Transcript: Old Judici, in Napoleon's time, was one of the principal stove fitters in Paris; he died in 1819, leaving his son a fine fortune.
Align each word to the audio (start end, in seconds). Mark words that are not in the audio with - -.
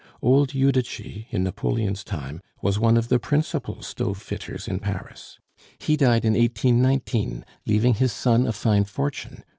Old 0.19 0.49
Judici, 0.49 1.27
in 1.29 1.43
Napoleon's 1.43 2.03
time, 2.03 2.41
was 2.59 2.79
one 2.79 2.97
of 2.97 3.09
the 3.09 3.19
principal 3.19 3.83
stove 3.83 4.19
fitters 4.19 4.67
in 4.67 4.79
Paris; 4.79 5.37
he 5.77 5.95
died 5.95 6.25
in 6.25 6.33
1819, 6.33 7.45
leaving 7.67 7.93
his 7.93 8.11
son 8.11 8.47
a 8.47 8.51
fine 8.51 8.85
fortune. 8.85 9.43